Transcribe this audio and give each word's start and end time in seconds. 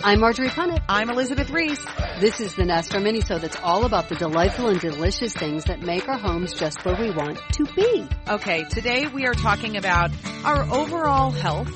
I'm 0.00 0.20
Marjorie 0.20 0.48
Punnett. 0.48 0.84
I'm 0.88 1.10
Elizabeth 1.10 1.50
Ries. 1.50 1.84
This 2.20 2.38
is 2.40 2.54
the 2.54 2.64
Nest, 2.64 2.94
mini 2.94 3.20
show 3.20 3.38
that's 3.38 3.56
all 3.56 3.84
about 3.84 4.08
the 4.08 4.14
delightful 4.14 4.68
and 4.68 4.78
delicious 4.80 5.32
things 5.32 5.64
that 5.64 5.80
make 5.80 6.08
our 6.08 6.16
homes 6.16 6.54
just 6.54 6.84
where 6.84 6.94
we 6.94 7.10
want 7.10 7.36
to 7.54 7.64
be. 7.74 8.06
Okay, 8.28 8.62
today 8.62 9.08
we 9.08 9.26
are 9.26 9.34
talking 9.34 9.76
about 9.76 10.12
our 10.44 10.62
overall 10.72 11.32
health, 11.32 11.68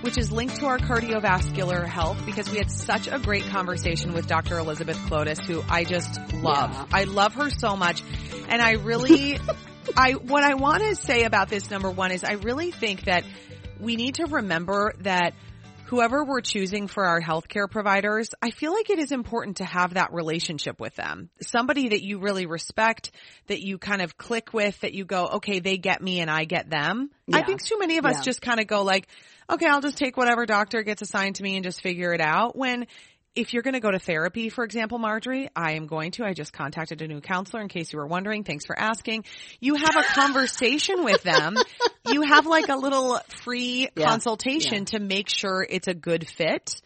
which 0.00 0.16
is 0.16 0.32
linked 0.32 0.56
to 0.56 0.66
our 0.66 0.78
cardiovascular 0.78 1.86
health 1.86 2.24
because 2.24 2.50
we 2.50 2.56
had 2.56 2.70
such 2.70 3.08
a 3.08 3.18
great 3.18 3.44
conversation 3.44 4.14
with 4.14 4.26
Dr. 4.26 4.58
Elizabeth 4.58 4.96
Klodas, 4.96 5.44
who 5.44 5.62
I 5.68 5.84
just 5.84 6.32
love. 6.32 6.72
Yeah. 6.72 6.86
I 6.90 7.04
love 7.04 7.34
her 7.34 7.50
so 7.50 7.76
much. 7.76 8.02
And 8.48 8.62
I 8.62 8.72
really, 8.72 9.38
I, 9.96 10.12
what 10.12 10.42
I 10.42 10.54
want 10.54 10.82
to 10.82 10.96
say 10.96 11.24
about 11.24 11.50
this 11.50 11.70
number 11.70 11.90
one 11.90 12.10
is 12.10 12.24
I 12.24 12.32
really 12.32 12.70
think 12.70 13.04
that 13.04 13.24
we 13.78 13.96
need 13.96 14.14
to 14.14 14.24
remember 14.24 14.94
that 15.00 15.34
whoever 15.86 16.24
we're 16.24 16.40
choosing 16.40 16.88
for 16.88 17.04
our 17.04 17.20
healthcare 17.20 17.70
providers, 17.70 18.34
I 18.42 18.50
feel 18.50 18.72
like 18.72 18.90
it 18.90 18.98
is 18.98 19.12
important 19.12 19.58
to 19.58 19.64
have 19.64 19.94
that 19.94 20.12
relationship 20.12 20.80
with 20.80 20.94
them. 20.96 21.30
Somebody 21.40 21.90
that 21.90 22.02
you 22.02 22.18
really 22.18 22.46
respect, 22.46 23.10
that 23.46 23.60
you 23.60 23.78
kind 23.78 24.02
of 24.02 24.18
click 24.18 24.52
with, 24.52 24.78
that 24.80 24.94
you 24.94 25.04
go, 25.04 25.26
okay, 25.34 25.60
they 25.60 25.78
get 25.78 26.02
me 26.02 26.20
and 26.20 26.30
I 26.30 26.44
get 26.44 26.68
them. 26.68 27.10
I 27.32 27.42
think 27.42 27.62
too 27.64 27.78
many 27.78 27.98
of 27.98 28.04
us 28.04 28.16
Yeah. 28.16 28.22
just 28.22 28.42
kind 28.42 28.60
of 28.60 28.66
go 28.66 28.82
like, 28.82 29.08
okay, 29.48 29.66
I'll 29.66 29.80
just 29.80 29.96
take 29.96 30.16
whatever 30.16 30.44
doctor 30.44 30.82
gets 30.82 31.02
assigned 31.02 31.36
to 31.36 31.42
me 31.42 31.56
and 31.56 31.64
just 31.64 31.80
figure 31.80 32.12
it 32.12 32.20
out. 32.20 32.56
When 32.56 32.86
if 33.36 33.52
you're 33.52 33.62
going 33.62 33.74
to 33.74 33.80
go 33.80 33.90
to 33.90 33.98
therapy, 33.98 34.48
for 34.48 34.64
example, 34.64 34.98
Marjorie, 34.98 35.48
I 35.54 35.72
am 35.72 35.86
going 35.86 36.10
to. 36.12 36.24
I 36.24 36.32
just 36.32 36.52
contacted 36.52 37.02
a 37.02 37.06
new 37.06 37.20
counselor 37.20 37.60
in 37.62 37.68
case 37.68 37.92
you 37.92 37.98
were 37.98 38.06
wondering. 38.06 38.42
Thanks 38.44 38.64
for 38.66 38.76
asking. 38.78 39.24
You 39.60 39.74
have 39.76 39.94
a 39.96 40.02
conversation 40.02 41.04
with 41.04 41.22
them. 41.22 41.56
You 42.08 42.22
have 42.22 42.46
like 42.46 42.68
a 42.68 42.76
little 42.76 43.18
free 43.42 43.88
Yeah. 43.96 44.08
consultation 44.08 44.74
Yeah. 44.78 44.98
to 44.98 45.00
make 45.00 45.28
sure 45.28 45.66
it's 45.68 45.88
a 45.88 45.92
good 45.94 46.24
fit. 46.28 46.80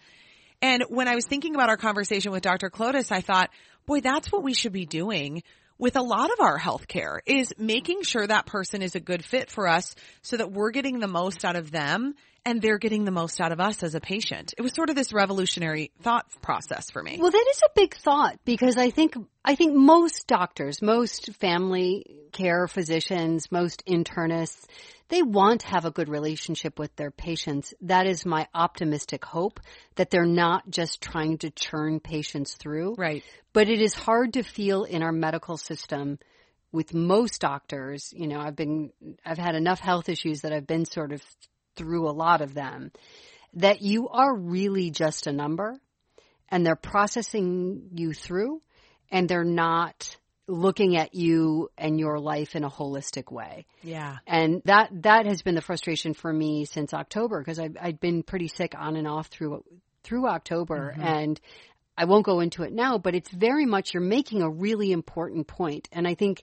And 0.62 0.84
when 0.88 1.08
I 1.08 1.14
was 1.14 1.26
thinking 1.26 1.54
about 1.54 1.68
our 1.68 1.76
conversation 1.76 2.32
with 2.32 2.42
Dr. 2.42 2.70
Klodas, 2.70 3.12
I 3.12 3.20
thought, 3.20 3.50
boy, 3.84 4.00
that's 4.00 4.32
what 4.32 4.42
we 4.42 4.54
should 4.54 4.72
be 4.72 4.86
doing 4.86 5.42
with 5.76 5.96
a 5.96 6.02
lot 6.02 6.30
of 6.32 6.40
our 6.40 6.58
healthcare 6.58 7.18
is 7.26 7.52
making 7.58 8.02
sure 8.02 8.26
that 8.26 8.46
person 8.46 8.80
is 8.80 8.94
a 8.94 9.00
good 9.00 9.22
fit 9.22 9.50
for 9.50 9.68
us 9.68 9.94
so 10.22 10.38
that 10.38 10.50
we're 10.50 10.70
getting 10.70 11.00
the 11.00 11.06
most 11.06 11.44
out 11.44 11.56
of 11.56 11.70
them 11.70 12.14
and 12.44 12.60
they're 12.62 12.78
getting 12.78 13.04
the 13.04 13.10
most 13.10 13.40
out 13.40 13.52
of 13.52 13.60
us 13.60 13.82
as 13.82 13.94
a 13.94 14.00
patient. 14.00 14.54
It 14.56 14.62
was 14.62 14.72
sort 14.72 14.90
of 14.90 14.96
this 14.96 15.12
revolutionary 15.12 15.92
thought 16.02 16.26
process 16.42 16.90
for 16.90 17.02
me. 17.02 17.18
Well, 17.20 17.30
that 17.30 17.46
is 17.50 17.60
a 17.62 17.70
big 17.74 17.94
thought 17.94 18.38
because 18.44 18.76
I 18.76 18.90
think 18.90 19.14
I 19.44 19.54
think 19.54 19.74
most 19.74 20.26
doctors, 20.26 20.82
most 20.82 21.32
family 21.34 22.04
care 22.32 22.68
physicians, 22.68 23.50
most 23.50 23.84
internists, 23.86 24.64
they 25.08 25.22
want 25.22 25.62
to 25.62 25.68
have 25.68 25.84
a 25.84 25.90
good 25.90 26.08
relationship 26.08 26.78
with 26.78 26.94
their 26.96 27.10
patients. 27.10 27.74
That 27.82 28.06
is 28.06 28.24
my 28.24 28.46
optimistic 28.54 29.24
hope 29.24 29.60
that 29.96 30.10
they're 30.10 30.24
not 30.24 30.68
just 30.70 31.00
trying 31.00 31.38
to 31.38 31.50
churn 31.50 32.00
patients 32.00 32.54
through. 32.54 32.94
Right. 32.96 33.24
But 33.52 33.68
it 33.68 33.80
is 33.80 33.94
hard 33.94 34.34
to 34.34 34.42
feel 34.42 34.84
in 34.84 35.02
our 35.02 35.12
medical 35.12 35.56
system 35.56 36.18
with 36.72 36.94
most 36.94 37.40
doctors, 37.40 38.12
you 38.16 38.28
know, 38.28 38.38
I've 38.38 38.56
been 38.56 38.92
I've 39.24 39.38
had 39.38 39.54
enough 39.54 39.80
health 39.80 40.08
issues 40.08 40.42
that 40.42 40.52
I've 40.52 40.66
been 40.66 40.84
sort 40.84 41.12
of 41.12 41.22
through 41.76 42.08
a 42.08 42.12
lot 42.12 42.40
of 42.40 42.54
them 42.54 42.92
that 43.54 43.82
you 43.82 44.08
are 44.08 44.34
really 44.34 44.90
just 44.90 45.26
a 45.26 45.32
number 45.32 45.78
and 46.48 46.64
they're 46.64 46.76
processing 46.76 47.90
you 47.92 48.12
through 48.12 48.60
and 49.10 49.28
they're 49.28 49.44
not 49.44 50.16
looking 50.46 50.96
at 50.96 51.14
you 51.14 51.70
and 51.78 51.98
your 51.98 52.18
life 52.18 52.56
in 52.56 52.64
a 52.64 52.70
holistic 52.70 53.30
way. 53.30 53.66
Yeah. 53.82 54.16
And 54.26 54.62
that 54.64 54.90
that 55.02 55.26
has 55.26 55.42
been 55.42 55.54
the 55.54 55.62
frustration 55.62 56.12
for 56.12 56.32
me 56.32 56.64
since 56.64 56.92
October 56.92 57.40
because 57.40 57.58
I've 57.58 57.76
I'd 57.80 58.00
been 58.00 58.22
pretty 58.22 58.48
sick 58.48 58.74
on 58.76 58.96
and 58.96 59.06
off 59.06 59.28
through 59.28 59.64
through 60.02 60.26
October 60.26 60.92
mm-hmm. 60.92 61.02
and 61.02 61.40
I 61.96 62.06
won't 62.06 62.24
go 62.24 62.40
into 62.40 62.62
it 62.62 62.72
now, 62.72 62.98
but 62.98 63.14
it's 63.14 63.30
very 63.30 63.66
much 63.66 63.92
you're 63.92 64.02
making 64.02 64.42
a 64.42 64.50
really 64.50 64.90
important 64.90 65.46
point. 65.46 65.88
And 65.92 66.08
I 66.08 66.14
think 66.14 66.42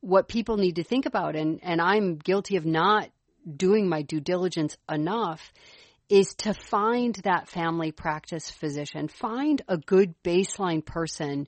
what 0.00 0.28
people 0.28 0.58
need 0.58 0.76
to 0.76 0.84
think 0.84 1.06
about 1.06 1.34
and 1.34 1.60
and 1.62 1.80
I'm 1.80 2.16
guilty 2.16 2.56
of 2.56 2.64
not 2.64 3.10
doing 3.56 3.88
my 3.88 4.02
due 4.02 4.20
diligence 4.20 4.76
enough 4.90 5.52
is 6.08 6.34
to 6.34 6.54
find 6.54 7.14
that 7.24 7.48
family 7.48 7.92
practice 7.92 8.50
physician, 8.50 9.08
find 9.08 9.62
a 9.68 9.76
good 9.76 10.14
baseline 10.22 10.84
person 10.84 11.46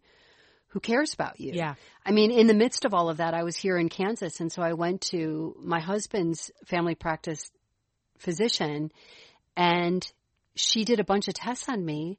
who 0.68 0.80
cares 0.80 1.14
about 1.14 1.40
you. 1.40 1.52
Yeah. 1.54 1.74
I 2.04 2.12
mean, 2.12 2.30
in 2.30 2.46
the 2.46 2.54
midst 2.54 2.84
of 2.84 2.94
all 2.94 3.08
of 3.08 3.16
that, 3.16 3.34
I 3.34 3.42
was 3.42 3.56
here 3.56 3.76
in 3.76 3.88
Kansas, 3.88 4.40
and 4.40 4.52
so 4.52 4.62
I 4.62 4.74
went 4.74 5.00
to 5.12 5.56
my 5.58 5.80
husband's 5.80 6.50
family 6.66 6.94
practice 6.94 7.50
physician, 8.18 8.92
and 9.56 10.06
she 10.54 10.84
did 10.84 11.00
a 11.00 11.04
bunch 11.04 11.26
of 11.28 11.34
tests 11.34 11.68
on 11.68 11.84
me, 11.84 12.18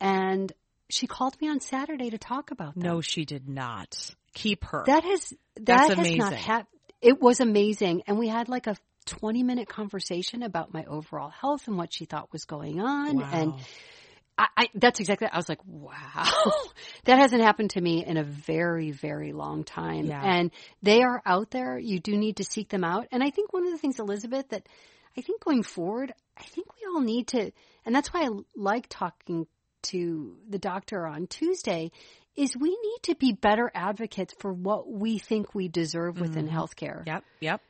and 0.00 0.52
she 0.88 1.06
called 1.06 1.40
me 1.40 1.48
on 1.48 1.60
Saturday 1.60 2.10
to 2.10 2.18
talk 2.18 2.50
about 2.50 2.74
them. 2.74 2.82
No, 2.82 3.00
she 3.00 3.24
did 3.24 3.48
not. 3.48 4.14
Keep 4.34 4.64
her. 4.66 4.84
that 4.86 5.02
has 5.02 5.32
That's 5.56 5.88
that 5.88 5.98
has 5.98 6.10
not 6.12 6.28
amazing. 6.32 6.44
happened. 6.44 6.66
It 7.00 7.20
was 7.20 7.40
amazing, 7.40 8.02
and 8.06 8.18
we 8.18 8.28
had 8.28 8.48
like 8.48 8.66
a 8.66 8.76
twenty 9.04 9.42
minute 9.42 9.68
conversation 9.68 10.42
about 10.42 10.72
my 10.72 10.84
overall 10.84 11.30
health 11.30 11.68
and 11.68 11.76
what 11.76 11.92
she 11.92 12.04
thought 12.04 12.32
was 12.32 12.44
going 12.44 12.80
on, 12.80 13.18
wow. 13.18 13.30
and 13.32 13.54
I, 14.40 14.48
I 14.56 14.68
that's 14.74 15.00
exactly. 15.00 15.28
I 15.30 15.36
was 15.36 15.48
like, 15.48 15.60
wow, 15.66 15.92
that 17.04 17.18
hasn't 17.18 17.42
happened 17.42 17.70
to 17.70 17.80
me 17.80 18.04
in 18.04 18.16
a 18.16 18.24
very, 18.24 18.90
very 18.90 19.32
long 19.32 19.64
time. 19.64 20.06
Yeah. 20.06 20.22
And 20.22 20.50
they 20.82 21.02
are 21.02 21.20
out 21.26 21.50
there. 21.50 21.78
You 21.78 22.00
do 22.00 22.16
need 22.16 22.36
to 22.36 22.44
seek 22.44 22.70
them 22.70 22.82
out. 22.82 23.06
And 23.12 23.22
I 23.22 23.30
think 23.30 23.52
one 23.52 23.66
of 23.66 23.72
the 23.72 23.78
things, 23.78 23.98
Elizabeth, 23.98 24.48
that 24.48 24.66
I 25.16 25.20
think 25.20 25.44
going 25.44 25.62
forward, 25.62 26.14
I 26.38 26.42
think 26.42 26.68
we 26.74 26.88
all 26.88 27.02
need 27.02 27.28
to, 27.28 27.52
and 27.84 27.94
that's 27.94 28.14
why 28.14 28.22
I 28.24 28.28
like 28.56 28.86
talking 28.88 29.46
to 29.82 30.36
the 30.48 30.58
doctor 30.58 31.06
on 31.06 31.26
Tuesday. 31.26 31.92
Is 32.36 32.56
we 32.56 32.70
need 32.70 33.02
to 33.02 33.16
be 33.16 33.32
better 33.32 33.70
advocates 33.74 34.32
for 34.38 34.52
what 34.52 34.90
we 34.90 35.18
think 35.18 35.54
we 35.54 35.68
deserve 35.68 36.18
within 36.18 36.46
mm-hmm. 36.46 36.56
healthcare. 36.56 37.04
Yep. 37.04 37.24
Yep. 37.40 37.60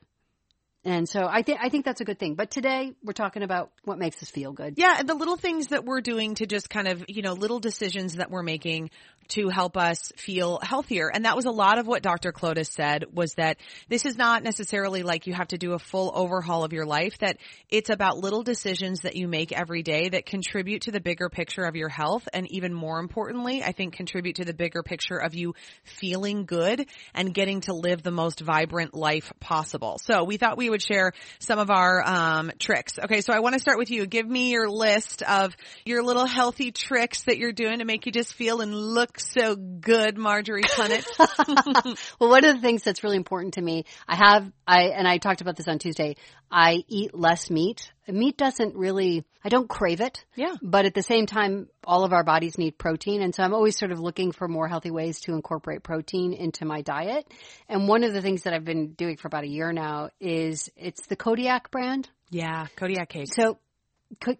And 0.84 1.06
so 1.06 1.26
I 1.26 1.42
think 1.42 1.58
I 1.62 1.68
think 1.68 1.84
that's 1.84 2.00
a 2.00 2.04
good 2.04 2.18
thing. 2.18 2.34
But 2.36 2.50
today 2.50 2.92
we're 3.02 3.12
talking 3.12 3.42
about 3.42 3.70
what 3.84 3.98
makes 3.98 4.22
us 4.22 4.30
feel 4.30 4.52
good. 4.52 4.74
Yeah, 4.78 4.96
and 4.98 5.08
the 5.08 5.14
little 5.14 5.36
things 5.36 5.68
that 5.68 5.84
we're 5.84 6.00
doing 6.00 6.36
to 6.36 6.46
just 6.46 6.70
kind 6.70 6.88
of, 6.88 7.04
you 7.08 7.20
know, 7.20 7.34
little 7.34 7.60
decisions 7.60 8.14
that 8.14 8.30
we're 8.30 8.42
making 8.42 8.90
to 9.30 9.48
help 9.48 9.76
us 9.76 10.12
feel 10.16 10.58
healthier. 10.62 11.10
And 11.12 11.24
that 11.24 11.36
was 11.36 11.46
a 11.46 11.50
lot 11.50 11.78
of 11.78 11.86
what 11.86 12.02
Dr. 12.02 12.32
Klodas 12.32 12.70
said 12.70 13.04
was 13.12 13.34
that 13.34 13.58
this 13.88 14.04
is 14.04 14.16
not 14.16 14.42
necessarily 14.42 15.02
like 15.02 15.26
you 15.26 15.34
have 15.34 15.48
to 15.48 15.58
do 15.58 15.72
a 15.72 15.78
full 15.78 16.12
overhaul 16.14 16.64
of 16.64 16.72
your 16.72 16.86
life, 16.86 17.18
that 17.18 17.38
it's 17.68 17.90
about 17.90 18.18
little 18.18 18.42
decisions 18.42 19.02
that 19.02 19.16
you 19.16 19.28
make 19.28 19.52
every 19.52 19.82
day 19.82 20.08
that 20.08 20.26
contribute 20.26 20.82
to 20.82 20.90
the 20.90 21.00
bigger 21.00 21.28
picture 21.28 21.64
of 21.64 21.76
your 21.76 21.88
health. 21.88 22.28
And 22.32 22.50
even 22.50 22.74
more 22.74 22.98
importantly, 22.98 23.62
I 23.62 23.72
think 23.72 23.94
contribute 23.94 24.36
to 24.36 24.44
the 24.44 24.54
bigger 24.54 24.82
picture 24.82 25.16
of 25.16 25.34
you 25.34 25.54
feeling 25.84 26.44
good 26.44 26.86
and 27.14 27.32
getting 27.32 27.60
to 27.62 27.74
live 27.74 28.02
the 28.02 28.10
most 28.10 28.40
vibrant 28.40 28.94
life 28.94 29.32
possible. 29.40 29.98
So 30.02 30.24
we 30.24 30.36
thought 30.36 30.58
we 30.58 30.70
would 30.70 30.82
share 30.82 31.12
some 31.38 31.58
of 31.58 31.70
our 31.70 32.02
um, 32.04 32.52
tricks. 32.58 32.98
Okay, 32.98 33.20
so 33.20 33.32
I 33.32 33.40
want 33.40 33.54
to 33.54 33.60
start 33.60 33.78
with 33.78 33.90
you. 33.90 34.06
Give 34.06 34.28
me 34.28 34.50
your 34.50 34.68
list 34.68 35.22
of 35.22 35.56
your 35.84 36.02
little 36.02 36.26
healthy 36.26 36.72
tricks 36.72 37.22
that 37.24 37.38
you're 37.38 37.52
doing 37.52 37.78
to 37.78 37.84
make 37.84 38.06
you 38.06 38.12
just 38.12 38.34
feel 38.34 38.60
and 38.60 38.74
look 38.74 39.19
so 39.20 39.56
good, 39.56 40.18
Marjorie 40.18 40.62
Punnett. 40.62 41.06
well, 42.20 42.30
one 42.30 42.44
of 42.44 42.54
the 42.54 42.60
things 42.60 42.82
that's 42.82 43.04
really 43.04 43.16
important 43.16 43.54
to 43.54 43.62
me, 43.62 43.84
I 44.08 44.16
have, 44.16 44.50
I, 44.66 44.88
and 44.88 45.06
I 45.06 45.18
talked 45.18 45.40
about 45.40 45.56
this 45.56 45.68
on 45.68 45.78
Tuesday, 45.78 46.16
I 46.50 46.82
eat 46.88 47.14
less 47.14 47.50
meat. 47.50 47.92
Meat 48.08 48.36
doesn't 48.36 48.74
really, 48.74 49.24
I 49.44 49.48
don't 49.48 49.68
crave 49.68 50.00
it. 50.00 50.24
Yeah. 50.34 50.54
But 50.60 50.84
at 50.84 50.94
the 50.94 51.02
same 51.02 51.26
time, 51.26 51.68
all 51.84 52.04
of 52.04 52.12
our 52.12 52.24
bodies 52.24 52.58
need 52.58 52.76
protein. 52.76 53.22
And 53.22 53.34
so 53.34 53.42
I'm 53.42 53.54
always 53.54 53.78
sort 53.78 53.92
of 53.92 54.00
looking 54.00 54.32
for 54.32 54.48
more 54.48 54.66
healthy 54.66 54.90
ways 54.90 55.20
to 55.22 55.34
incorporate 55.34 55.82
protein 55.82 56.32
into 56.32 56.64
my 56.64 56.82
diet. 56.82 57.26
And 57.68 57.86
one 57.86 58.02
of 58.02 58.12
the 58.12 58.22
things 58.22 58.42
that 58.42 58.52
I've 58.52 58.64
been 58.64 58.94
doing 58.94 59.16
for 59.16 59.28
about 59.28 59.44
a 59.44 59.48
year 59.48 59.72
now 59.72 60.10
is 60.18 60.70
it's 60.76 61.06
the 61.06 61.16
Kodiak 61.16 61.70
brand. 61.70 62.08
yeah, 62.30 62.66
Kodiak 62.76 63.08
cake. 63.08 63.32
So, 63.32 63.58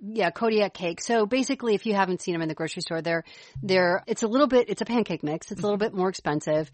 yeah, 0.01 0.31
Kodiak 0.31 0.75
cake. 0.75 1.01
So 1.01 1.27
basically, 1.27 1.75
if 1.75 1.87
you 1.87 1.95
haven't 1.95 2.23
seen 2.23 2.35
them 2.35 2.43
in 2.43 2.49
the 2.49 2.55
grocery 2.55 2.83
store, 2.83 3.03
they're 3.03 3.25
they're 3.63 4.03
it's 4.07 4.23
a 4.23 4.29
little 4.29 4.49
bit 4.49 4.69
it's 4.69 4.83
a 4.83 4.85
pancake 4.85 5.23
mix. 5.23 5.51
It's 5.51 5.61
a 5.61 5.63
little 5.63 5.79
mm-hmm. 5.79 5.95
bit 5.95 5.95
more 5.95 6.09
expensive, 6.09 6.71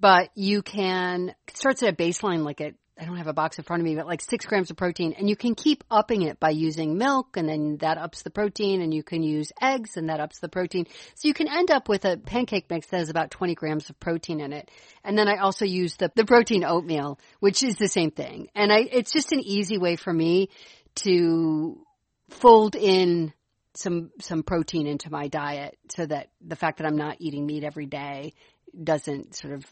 but 0.00 0.30
you 0.34 0.62
can, 0.62 1.34
it 1.48 1.56
starts 1.56 1.82
at 1.82 1.88
a 1.88 1.96
baseline 1.96 2.44
like 2.44 2.60
it. 2.60 2.76
I 3.00 3.06
don't 3.06 3.16
have 3.16 3.26
a 3.26 3.32
box 3.32 3.58
in 3.58 3.64
front 3.64 3.80
of 3.80 3.84
me, 3.84 3.96
but 3.96 4.06
like 4.06 4.20
six 4.20 4.46
grams 4.46 4.70
of 4.70 4.76
protein 4.76 5.14
and 5.18 5.28
you 5.28 5.34
can 5.34 5.56
keep 5.56 5.82
upping 5.90 6.22
it 6.22 6.38
by 6.38 6.50
using 6.50 6.96
milk 6.96 7.36
and 7.36 7.48
then 7.48 7.78
that 7.78 7.98
ups 7.98 8.22
the 8.22 8.30
protein 8.30 8.82
and 8.82 8.94
you 8.94 9.02
can 9.02 9.24
use 9.24 9.50
eggs 9.60 9.96
and 9.96 10.10
that 10.10 10.20
ups 10.20 10.38
the 10.38 10.48
protein. 10.48 10.86
So 11.16 11.26
you 11.26 11.34
can 11.34 11.48
end 11.48 11.72
up 11.72 11.88
with 11.88 12.04
a 12.04 12.18
pancake 12.18 12.70
mix 12.70 12.86
that 12.88 12.98
has 12.98 13.08
about 13.08 13.32
20 13.32 13.56
grams 13.56 13.90
of 13.90 13.98
protein 13.98 14.40
in 14.40 14.52
it. 14.52 14.70
And 15.02 15.18
then 15.18 15.26
I 15.26 15.38
also 15.38 15.64
use 15.64 15.96
the, 15.96 16.12
the 16.14 16.24
protein 16.24 16.64
oatmeal, 16.64 17.18
which 17.40 17.64
is 17.64 17.76
the 17.76 17.88
same 17.88 18.12
thing. 18.12 18.48
And 18.54 18.72
I, 18.72 18.80
it's 18.80 19.12
just 19.12 19.32
an 19.32 19.40
easy 19.40 19.76
way 19.76 19.96
for 19.96 20.12
me 20.12 20.50
to 20.96 21.83
fold 22.30 22.74
in 22.76 23.32
some, 23.74 24.10
some 24.20 24.42
protein 24.42 24.86
into 24.86 25.10
my 25.10 25.28
diet 25.28 25.76
so 25.90 26.06
that 26.06 26.30
the 26.40 26.56
fact 26.56 26.78
that 26.78 26.86
I'm 26.86 26.96
not 26.96 27.16
eating 27.20 27.46
meat 27.46 27.64
every 27.64 27.86
day 27.86 28.34
doesn't 28.82 29.34
sort 29.36 29.54
of 29.54 29.64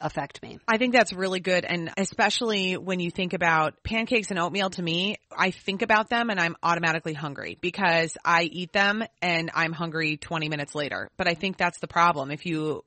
affect 0.00 0.42
me. 0.42 0.58
I 0.68 0.76
think 0.78 0.92
that's 0.92 1.12
really 1.12 1.40
good. 1.40 1.64
And 1.64 1.90
especially 1.96 2.76
when 2.76 3.00
you 3.00 3.10
think 3.10 3.32
about 3.32 3.82
pancakes 3.82 4.30
and 4.30 4.38
oatmeal 4.38 4.68
to 4.70 4.82
me, 4.82 5.16
I 5.36 5.50
think 5.50 5.82
about 5.82 6.10
them 6.10 6.28
and 6.28 6.38
I'm 6.38 6.56
automatically 6.62 7.14
hungry 7.14 7.56
because 7.60 8.16
I 8.24 8.42
eat 8.42 8.72
them 8.72 9.02
and 9.22 9.50
I'm 9.54 9.72
hungry 9.72 10.16
20 10.18 10.48
minutes 10.48 10.74
later. 10.74 11.08
But 11.16 11.28
I 11.28 11.34
think 11.34 11.56
that's 11.56 11.78
the 11.78 11.88
problem. 11.88 12.30
If 12.30 12.44
you 12.44 12.82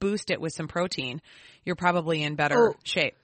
boost 0.00 0.30
it 0.30 0.40
with 0.40 0.52
some 0.52 0.68
protein, 0.68 1.22
you're 1.64 1.76
probably 1.76 2.22
in 2.22 2.34
better 2.34 2.70
Oh. 2.70 2.74
shape. 2.84 3.14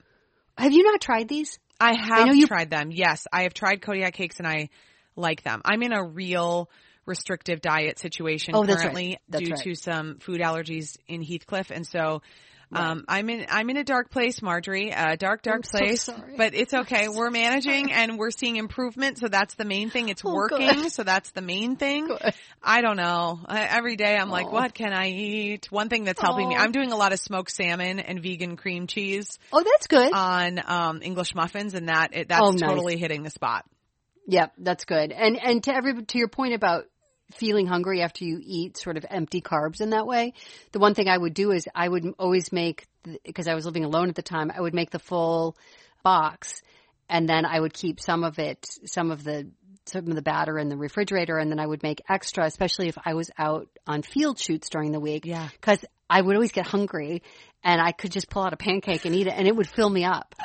Have 0.57 0.71
you 0.71 0.83
not 0.83 0.99
tried 1.01 1.27
these? 1.27 1.59
I 1.79 1.95
have 1.95 2.27
know 2.27 2.33
you- 2.33 2.47
tried 2.47 2.71
them. 2.71 2.91
Yes, 2.91 3.27
I 3.31 3.43
have 3.43 3.53
tried 3.53 3.81
Kodiak 3.83 4.13
cakes 4.13 4.37
and 4.39 4.47
I 4.47 4.69
like 5.17 5.43
them. 5.43 5.61
I'm 5.65 5.83
in 5.83 5.91
a 5.93 6.03
real 6.03 6.69
restrictive 7.05 7.61
diet 7.61 7.99
situation 7.99 8.53
Oh, 8.55 8.65
that's 8.65 8.77
right. 8.77 8.81
currently 8.83 9.19
due 9.29 9.51
right. 9.53 9.63
to 9.63 9.75
some 9.75 10.19
food 10.19 10.41
allergies 10.41 10.97
in 11.07 11.21
Heathcliff 11.21 11.71
and 11.71 11.85
so 11.87 12.21
um, 12.69 13.05
I'm 13.07 13.29
in 13.29 13.45
I'm 13.49 13.69
in 13.69 13.77
a 13.77 13.85
dark 13.85 14.11
place, 14.11 14.41
Marjorie. 14.41 14.89
A 14.91 15.15
dark, 15.15 15.41
dark 15.41 15.59
I'm 15.59 15.63
so 15.63 15.77
place. 15.77 16.03
sorry. 16.03 16.33
But 16.35 16.53
it's 16.53 16.73
okay. 16.73 17.07
We're 17.15 17.29
managing 17.29 17.93
and 17.93 18.19
we're 18.19 18.29
seeing 18.31 18.57
improvement, 18.57 19.19
so 19.19 19.29
that's 19.29 19.55
the 19.55 19.63
main 19.63 19.89
thing. 19.89 20.09
It's 20.09 20.21
Oh, 20.25 20.33
working, 20.33 20.67
good. 20.81 20.91
so 20.91 21.03
that's 21.03 21.31
the 21.31 21.41
main 21.41 21.77
thing. 21.77 22.07
Good. 22.07 22.33
I 22.61 22.81
don't 22.81 22.97
know. 22.97 23.39
I, 23.45 23.61
every 23.67 23.95
day 23.95 24.17
I'm 24.17 24.29
like, 24.29 24.51
what 24.51 24.73
can 24.73 24.91
I 24.91 25.07
eat? 25.11 25.71
One 25.71 25.87
thing 25.87 26.03
that's 26.03 26.19
helping 26.19 26.49
me. 26.49 26.57
I'm 26.57 26.73
doing 26.73 26.91
a 26.91 26.97
lot 26.97 27.13
of 27.13 27.21
smoked 27.21 27.51
salmon 27.51 28.01
and 28.01 28.21
vegan 28.21 28.57
cream 28.57 28.85
cheese 28.87 29.39
Oh, 29.53 29.63
that's 29.63 29.87
good. 29.87 30.11
on 30.11 30.59
um, 30.65 31.01
English 31.01 31.35
muffins, 31.35 31.73
and 31.73 31.87
that 31.87 32.09
it, 32.13 32.27
that's 32.27 32.41
Oh, 32.43 32.51
nice. 32.51 32.59
totally 32.59 32.97
hitting 32.97 33.23
the 33.23 33.29
spot. 33.29 33.63
Yep, 34.27 34.53
that's 34.57 34.85
good. 34.85 35.11
And 35.11 35.41
and 35.41 35.63
to 35.63 35.73
every 35.73 36.03
to 36.03 36.17
your 36.17 36.27
point 36.27 36.53
about 36.53 36.85
feeling 37.33 37.65
hungry 37.65 38.01
after 38.01 38.23
you 38.23 38.39
eat 38.41 38.77
sort 38.77 38.97
of 38.97 39.05
empty 39.09 39.41
carbs 39.41 39.81
in 39.81 39.91
that 39.91 40.05
way, 40.05 40.33
the 40.71 40.79
one 40.79 40.93
thing 40.93 41.07
I 41.07 41.17
would 41.17 41.33
do 41.33 41.51
is 41.51 41.67
I 41.73 41.87
would 41.87 42.05
always 42.19 42.51
make 42.51 42.85
because 43.23 43.47
I 43.47 43.55
was 43.55 43.65
living 43.65 43.85
alone 43.85 44.09
at 44.09 44.15
the 44.15 44.21
time, 44.21 44.51
I 44.55 44.61
would 44.61 44.73
make 44.73 44.91
the 44.91 44.99
full 44.99 45.57
box 46.03 46.61
and 47.09 47.27
then 47.27 47.45
I 47.45 47.59
would 47.59 47.73
keep 47.73 48.01
some 48.01 48.23
of 48.23 48.37
it, 48.37 48.67
some 48.85 49.11
of 49.11 49.23
the 49.23 49.49
some 49.85 50.09
of 50.09 50.15
the 50.15 50.21
batter 50.21 50.59
in 50.59 50.67
the 50.67 50.75
refrigerator 50.75 51.37
and 51.37 51.49
then 51.49 51.59
I 51.59 51.65
would 51.65 51.81
make 51.81 52.01
extra, 52.09 52.45
especially 52.45 52.89
if 52.89 52.97
I 53.05 53.13
was 53.13 53.31
out 53.37 53.69
on 53.85 54.01
field 54.01 54.37
shoots 54.37 54.69
during 54.69 54.91
the 54.91 54.99
week. 54.99 55.25
Yeah. 55.25 55.47
Cause 55.61 55.83
I 56.09 56.21
would 56.21 56.35
always 56.35 56.51
get 56.51 56.67
hungry 56.67 57.23
and 57.63 57.81
I 57.81 57.93
could 57.93 58.11
just 58.11 58.29
pull 58.29 58.43
out 58.43 58.51
a 58.51 58.57
pancake 58.57 59.05
and 59.05 59.15
eat 59.15 59.27
it 59.27 59.33
and 59.33 59.47
it 59.47 59.55
would 59.55 59.67
fill 59.67 59.89
me 59.89 60.03
up. 60.03 60.35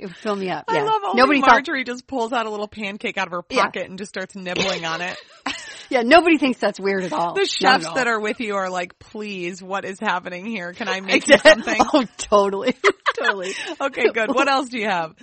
It 0.00 0.10
fill 0.16 0.36
me 0.36 0.48
up. 0.48 0.64
I 0.68 0.76
yeah. 0.76 0.84
love 0.84 1.02
only 1.04 1.20
Nobody 1.20 1.40
thought, 1.40 1.50
Marjorie 1.50 1.84
just 1.84 2.06
pulls 2.06 2.32
out 2.32 2.46
a 2.46 2.50
little 2.50 2.68
pancake 2.68 3.18
out 3.18 3.26
of 3.26 3.32
her 3.32 3.42
Yeah. 3.50 3.64
pocket 3.64 3.88
and 3.88 3.98
just 3.98 4.08
starts 4.08 4.34
nibbling 4.34 4.86
on 4.86 5.02
it. 5.02 5.18
yeah, 5.90 6.02
nobody 6.02 6.38
thinks 6.38 6.58
that's 6.58 6.80
weird 6.80 7.04
at 7.04 7.12
all. 7.12 7.34
The 7.34 7.44
chefs 7.44 7.84
all. 7.84 7.94
that 7.96 8.06
are 8.06 8.18
with 8.18 8.40
you 8.40 8.54
are 8.56 8.70
like, 8.70 8.98
please, 8.98 9.62
what 9.62 9.84
is 9.84 10.00
happening 10.00 10.46
here? 10.46 10.72
Can 10.72 10.88
I 10.88 11.00
make 11.00 11.28
you 11.28 11.36
something? 11.38 11.80
Oh, 11.92 12.04
totally, 12.16 12.74
totally. 13.18 13.52
Okay, 13.80 14.10
good. 14.12 14.34
What 14.34 14.48
else 14.48 14.68
do 14.68 14.78
you 14.78 14.86
have? 14.88 15.14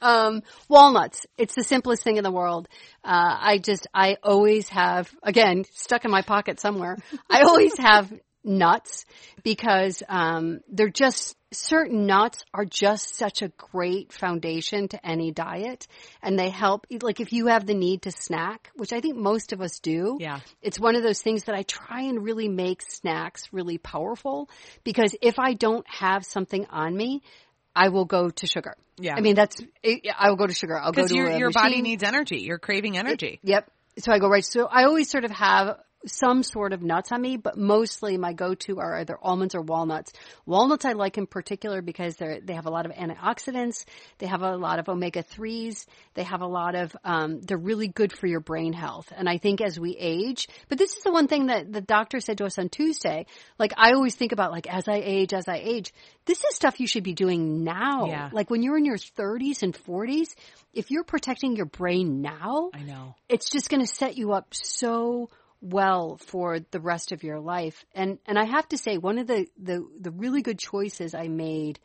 Um, 0.00 0.42
walnuts. 0.68 1.26
It's 1.36 1.54
the 1.54 1.62
simplest 1.64 2.02
thing 2.02 2.16
in 2.16 2.24
the 2.24 2.30
world. 2.30 2.68
Uh, 3.04 3.36
I 3.40 3.58
just, 3.58 3.86
I 3.92 4.16
always 4.22 4.68
have, 4.68 5.12
again, 5.22 5.64
stuck 5.72 6.04
in 6.04 6.10
my 6.10 6.22
pocket 6.22 6.58
somewhere. 6.58 6.96
I 7.30 7.42
always 7.42 7.76
have 7.78 8.12
nuts 8.44 9.04
because, 9.42 10.02
um, 10.08 10.60
they're 10.68 10.88
just, 10.88 11.36
certain 11.52 12.06
nuts 12.06 12.44
are 12.54 12.64
just 12.64 13.16
such 13.16 13.42
a 13.42 13.48
great 13.48 14.12
foundation 14.12 14.88
to 14.88 15.06
any 15.06 15.30
diet 15.30 15.86
and 16.22 16.38
they 16.38 16.48
help, 16.48 16.86
like 17.02 17.20
if 17.20 17.32
you 17.32 17.48
have 17.48 17.66
the 17.66 17.74
need 17.74 18.02
to 18.02 18.10
snack, 18.10 18.70
which 18.74 18.92
I 18.92 19.00
think 19.00 19.16
most 19.16 19.52
of 19.52 19.60
us 19.60 19.78
do. 19.80 20.16
Yeah. 20.18 20.40
It's 20.62 20.80
one 20.80 20.96
of 20.96 21.02
those 21.02 21.20
things 21.20 21.44
that 21.44 21.54
I 21.54 21.62
try 21.62 22.02
and 22.02 22.24
really 22.24 22.48
make 22.48 22.82
snacks 22.82 23.52
really 23.52 23.78
powerful 23.78 24.48
because 24.82 25.14
if 25.20 25.38
I 25.38 25.54
don't 25.54 25.86
have 25.88 26.24
something 26.24 26.66
on 26.70 26.96
me, 26.96 27.22
I 27.74 27.88
will 27.88 28.04
go 28.04 28.30
to 28.30 28.46
sugar. 28.46 28.76
Yeah. 28.98 29.14
I 29.16 29.20
mean, 29.20 29.34
that's, 29.34 29.56
I 29.84 30.28
will 30.28 30.36
go 30.36 30.46
to 30.46 30.54
sugar. 30.54 30.78
I'll 30.78 30.92
go 30.92 31.02
Because 31.02 31.10
to 31.10 31.16
your 31.16 31.30
your 31.30 31.50
body 31.50 31.80
needs 31.80 32.02
energy. 32.02 32.40
You're 32.40 32.58
craving 32.58 32.98
energy. 32.98 33.40
Yep. 33.42 33.70
So 33.98 34.12
I 34.12 34.18
go 34.18 34.28
right. 34.28 34.44
So 34.44 34.66
I 34.66 34.84
always 34.84 35.10
sort 35.10 35.24
of 35.24 35.30
have 35.30 35.78
some 36.06 36.42
sort 36.42 36.72
of 36.72 36.82
nuts 36.82 37.12
on 37.12 37.20
me, 37.20 37.36
but 37.36 37.56
mostly 37.56 38.16
my 38.16 38.32
go-to 38.32 38.80
are 38.80 38.98
either 38.98 39.18
almonds 39.22 39.54
or 39.54 39.60
walnuts. 39.60 40.12
Walnuts 40.46 40.84
I 40.84 40.92
like 40.92 41.18
in 41.18 41.26
particular 41.26 41.82
because 41.82 42.16
they're, 42.16 42.40
they 42.40 42.54
have 42.54 42.66
a 42.66 42.70
lot 42.70 42.86
of 42.86 42.92
antioxidants. 42.92 43.84
They 44.18 44.26
have 44.26 44.42
a 44.42 44.56
lot 44.56 44.78
of 44.78 44.88
omega 44.88 45.22
threes. 45.22 45.86
They 46.14 46.24
have 46.24 46.40
a 46.40 46.46
lot 46.46 46.74
of, 46.74 46.96
um, 47.04 47.40
they're 47.40 47.56
really 47.56 47.88
good 47.88 48.12
for 48.12 48.26
your 48.26 48.40
brain 48.40 48.72
health. 48.72 49.12
And 49.16 49.28
I 49.28 49.38
think 49.38 49.60
as 49.60 49.78
we 49.78 49.96
age, 49.96 50.48
but 50.68 50.78
this 50.78 50.96
is 50.96 51.02
the 51.02 51.12
one 51.12 51.28
thing 51.28 51.46
that 51.46 51.72
the 51.72 51.80
doctor 51.80 52.20
said 52.20 52.38
to 52.38 52.44
us 52.44 52.58
on 52.58 52.68
Tuesday. 52.68 53.26
Like 53.58 53.72
I 53.76 53.92
always 53.92 54.14
think 54.14 54.32
about 54.32 54.52
like 54.52 54.66
as 54.66 54.88
I 54.88 55.00
age, 55.02 55.32
as 55.32 55.48
I 55.48 55.56
age, 55.56 55.92
this 56.24 56.44
is 56.44 56.56
stuff 56.56 56.80
you 56.80 56.86
should 56.86 57.04
be 57.04 57.14
doing 57.14 57.64
now. 57.64 58.06
Yeah. 58.06 58.30
Like 58.32 58.50
when 58.50 58.62
you're 58.62 58.78
in 58.78 58.84
your 58.84 58.96
30s 58.96 59.62
and 59.62 59.74
40s, 59.74 60.34
if 60.72 60.90
you're 60.90 61.04
protecting 61.04 61.56
your 61.56 61.66
brain 61.66 62.22
now, 62.22 62.70
I 62.72 62.82
know. 62.82 63.14
it's 63.28 63.50
just 63.50 63.68
going 63.68 63.84
to 63.84 63.92
set 63.92 64.16
you 64.16 64.32
up 64.32 64.48
so 64.52 65.28
well 65.62 66.18
for 66.18 66.58
the 66.58 66.80
rest 66.80 67.12
of 67.12 67.22
your 67.22 67.40
life. 67.40 67.84
And 67.94 68.18
and 68.26 68.38
I 68.38 68.44
have 68.44 68.68
to 68.68 68.76
say 68.76 68.98
one 68.98 69.18
of 69.18 69.26
the 69.26 69.46
the 69.56 69.86
the 69.98 70.10
really 70.10 70.42
good 70.42 70.58
choices 70.58 71.14
I 71.14 71.28
made 71.28 71.78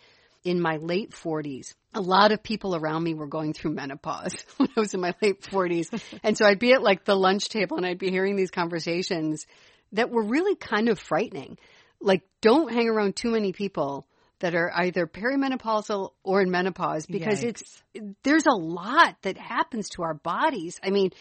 in 0.43 0.59
my 0.59 0.77
late 0.77 1.11
40s. 1.11 1.73
A 1.93 2.01
lot 2.01 2.31
of 2.31 2.41
people 2.41 2.75
around 2.75 3.03
me 3.03 3.13
were 3.13 3.27
going 3.27 3.53
through 3.53 3.71
menopause 3.75 4.35
when 4.57 4.69
I 4.75 4.79
was 4.79 4.93
in 4.93 4.99
my 4.99 5.13
late 5.21 5.41
40s. 5.41 6.01
and 6.23 6.37
so 6.37 6.45
I'd 6.45 6.59
be 6.59 6.73
at 6.73 6.81
like 6.81 7.05
the 7.05 7.15
lunch 7.15 7.49
table 7.49 7.77
and 7.77 7.85
I'd 7.85 7.99
be 7.99 8.09
hearing 8.09 8.35
these 8.35 8.51
conversations 8.51 9.45
that 9.93 10.09
were 10.09 10.23
really 10.23 10.55
kind 10.55 10.89
of 10.89 10.99
frightening. 10.99 11.57
Like 12.01 12.23
don't 12.41 12.71
hang 12.71 12.89
around 12.89 13.15
too 13.15 13.31
many 13.31 13.53
people 13.53 14.05
that 14.39 14.53
are 14.53 14.71
either 14.75 15.07
perimenopausal 15.07 16.11
or 16.23 16.41
in 16.41 16.51
menopause 16.51 17.07
because 17.07 17.43
it's 17.43 17.83
there's 18.23 18.45
a 18.45 18.55
lot 18.55 19.15
that 19.23 19.37
happens 19.37 19.89
to 19.89 20.03
our 20.03 20.13
bodies. 20.13 20.79
I 20.83 20.91
mean, 20.91 21.11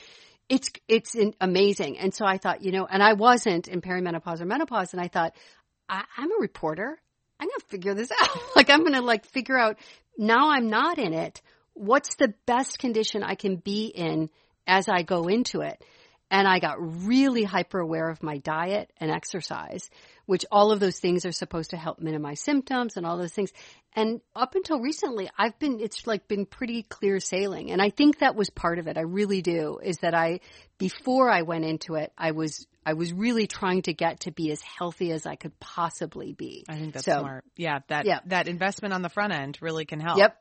it's 0.48 0.70
it's 0.88 1.16
amazing. 1.40 1.98
And 1.98 2.14
so 2.14 2.24
I 2.24 2.38
thought, 2.38 2.62
you 2.62 2.72
know, 2.72 2.86
and 2.86 3.02
I 3.02 3.14
wasn't 3.14 3.68
in 3.68 3.80
perimenopause 3.80 4.40
or 4.40 4.46
menopause, 4.46 4.92
and 4.92 5.00
I 5.00 5.08
thought, 5.08 5.34
I, 5.88 6.04
I'm 6.16 6.30
a 6.30 6.40
reporter. 6.40 7.00
I'm 7.38 7.48
gonna 7.48 7.68
figure 7.68 7.94
this 7.94 8.10
out. 8.20 8.56
like 8.56 8.70
I'm 8.70 8.84
gonna 8.84 9.02
like 9.02 9.26
figure 9.26 9.58
out 9.58 9.78
now 10.16 10.50
I'm 10.50 10.68
not 10.68 10.98
in 10.98 11.12
it. 11.12 11.42
What's 11.74 12.14
the 12.16 12.32
best 12.46 12.78
condition 12.78 13.22
I 13.22 13.34
can 13.34 13.56
be 13.56 13.86
in 13.86 14.30
as 14.66 14.88
I 14.88 15.02
go 15.02 15.28
into 15.28 15.60
it? 15.60 15.82
And 16.30 16.48
I 16.48 16.58
got 16.58 16.76
really 17.06 17.44
hyper 17.44 17.78
aware 17.78 18.08
of 18.08 18.22
my 18.22 18.38
diet 18.38 18.92
and 18.98 19.12
exercise, 19.12 19.88
which 20.26 20.44
all 20.50 20.72
of 20.72 20.80
those 20.80 20.98
things 20.98 21.24
are 21.24 21.32
supposed 21.32 21.70
to 21.70 21.76
help 21.76 22.00
minimize 22.00 22.40
symptoms 22.40 22.96
and 22.96 23.06
all 23.06 23.16
those 23.16 23.32
things. 23.32 23.52
And 23.92 24.20
up 24.34 24.56
until 24.56 24.80
recently, 24.80 25.30
I've 25.38 25.56
been, 25.60 25.78
it's 25.80 26.04
like 26.06 26.26
been 26.26 26.44
pretty 26.44 26.82
clear 26.82 27.20
sailing. 27.20 27.70
And 27.70 27.80
I 27.80 27.90
think 27.90 28.18
that 28.18 28.34
was 28.34 28.50
part 28.50 28.78
of 28.80 28.88
it. 28.88 28.98
I 28.98 29.02
really 29.02 29.40
do 29.40 29.78
is 29.82 29.98
that 29.98 30.14
I, 30.14 30.40
before 30.78 31.30
I 31.30 31.42
went 31.42 31.64
into 31.64 31.94
it, 31.94 32.12
I 32.18 32.32
was, 32.32 32.66
I 32.84 32.94
was 32.94 33.12
really 33.12 33.46
trying 33.46 33.82
to 33.82 33.94
get 33.94 34.20
to 34.20 34.32
be 34.32 34.50
as 34.50 34.60
healthy 34.62 35.12
as 35.12 35.26
I 35.26 35.36
could 35.36 35.58
possibly 35.60 36.32
be. 36.32 36.64
I 36.68 36.76
think 36.76 36.92
that's 36.94 37.06
So, 37.06 37.20
smart. 37.20 37.44
Yeah, 37.56 37.78
that 37.88 38.04
Yeah. 38.04 38.20
that 38.26 38.48
investment 38.48 38.94
on 38.94 39.02
the 39.02 39.08
front 39.08 39.32
end 39.32 39.58
really 39.60 39.84
can 39.84 40.00
help. 40.00 40.18
Yep. 40.18 40.36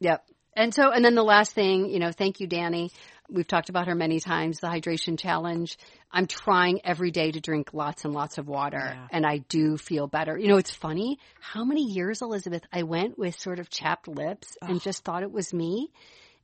Yep. 0.00 0.26
And 0.56 0.74
so, 0.74 0.90
and 0.90 1.04
then 1.04 1.14
the 1.14 1.22
last 1.22 1.52
thing, 1.52 1.90
you 1.90 1.98
know, 1.98 2.10
thank 2.10 2.40
you, 2.40 2.46
Danny. 2.46 2.90
We've 3.28 3.46
talked 3.46 3.68
about 3.68 3.88
her 3.88 3.94
many 3.94 4.20
times, 4.20 4.60
the 4.60 4.68
hydration 4.68 5.18
challenge. 5.18 5.76
I'm 6.10 6.26
trying 6.26 6.80
every 6.84 7.10
day 7.10 7.30
to 7.30 7.40
drink 7.40 7.74
lots 7.74 8.04
and 8.04 8.14
lots 8.14 8.38
of 8.38 8.48
water 8.48 8.78
Yeah. 8.78 9.06
and 9.10 9.26
I 9.26 9.38
do 9.38 9.76
feel 9.76 10.06
better. 10.06 10.38
You 10.38 10.48
know, 10.48 10.56
it's 10.56 10.70
funny 10.74 11.18
how 11.40 11.64
many 11.64 11.82
years, 11.82 12.22
Elizabeth, 12.22 12.62
I 12.72 12.84
went 12.84 13.18
with 13.18 13.38
sort 13.38 13.58
of 13.58 13.68
chapped 13.68 14.08
lips 14.08 14.56
and 14.62 14.80
just 14.80 15.04
thought 15.04 15.22
it 15.22 15.32
was 15.32 15.52
me 15.52 15.90